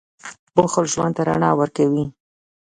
[0.55, 2.05] •بښل ژوند ته رڼا ورکوي.